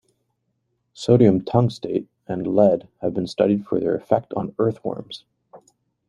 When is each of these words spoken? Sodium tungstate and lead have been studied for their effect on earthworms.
Sodium 0.95 1.41
tungstate 1.41 2.07
and 2.25 2.47
lead 2.55 2.87
have 3.01 3.13
been 3.13 3.27
studied 3.27 3.67
for 3.67 3.79
their 3.79 3.93
effect 3.93 4.33
on 4.33 4.55
earthworms. 4.57 5.25